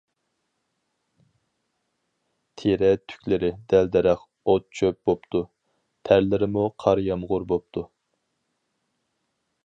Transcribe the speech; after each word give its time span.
تېرە 2.61 2.87
تۈكلىرى 3.11 3.49
دەل-دەرەخ، 3.73 4.23
ئوت-چۆپ 4.53 4.97
بوپتۇ، 5.09 5.41
تەرلىرىمۇ 6.11 6.65
قار-يامغۇر 6.85 7.45
بوپتۇ. 7.53 7.85